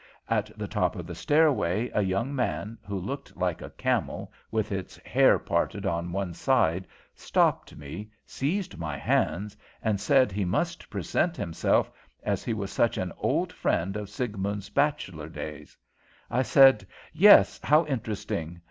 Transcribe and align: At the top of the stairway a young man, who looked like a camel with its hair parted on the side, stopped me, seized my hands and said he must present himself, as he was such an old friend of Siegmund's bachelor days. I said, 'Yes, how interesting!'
At 0.27 0.49
the 0.57 0.67
top 0.67 0.95
of 0.95 1.05
the 1.05 1.13
stairway 1.13 1.91
a 1.93 2.01
young 2.01 2.33
man, 2.33 2.75
who 2.87 2.97
looked 2.97 3.37
like 3.37 3.61
a 3.61 3.69
camel 3.69 4.33
with 4.49 4.71
its 4.71 4.97
hair 5.05 5.37
parted 5.37 5.85
on 5.85 6.11
the 6.11 6.33
side, 6.33 6.87
stopped 7.13 7.75
me, 7.77 8.09
seized 8.25 8.79
my 8.79 8.97
hands 8.97 9.55
and 9.79 10.01
said 10.01 10.31
he 10.31 10.43
must 10.43 10.89
present 10.89 11.37
himself, 11.37 11.91
as 12.23 12.43
he 12.43 12.51
was 12.55 12.71
such 12.71 12.97
an 12.97 13.13
old 13.19 13.53
friend 13.53 13.95
of 13.95 14.09
Siegmund's 14.09 14.69
bachelor 14.71 15.29
days. 15.29 15.77
I 16.31 16.41
said, 16.41 16.87
'Yes, 17.13 17.59
how 17.63 17.85
interesting!' 17.85 18.59